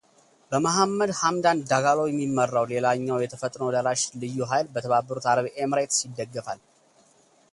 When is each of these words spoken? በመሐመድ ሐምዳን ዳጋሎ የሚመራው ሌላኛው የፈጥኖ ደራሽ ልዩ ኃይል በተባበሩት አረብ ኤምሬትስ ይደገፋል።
በመሐመድ 0.51 1.11
ሐምዳን 1.19 1.57
ዳጋሎ 1.71 1.99
የሚመራው 2.07 2.65
ሌላኛው 2.71 3.21
የፈጥኖ 3.23 3.65
ደራሽ 3.75 4.03
ልዩ 4.23 4.39
ኃይል 4.53 4.67
በተባበሩት 4.73 5.27
አረብ 5.33 5.49
ኤምሬትስ 5.63 5.99
ይደገፋል። 6.07 6.59